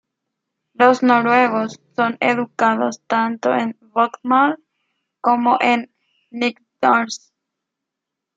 [0.73, 4.57] Los noruegos son educados tanto en "bokmål"
[5.21, 5.93] como en
[6.31, 7.31] "nynorsk".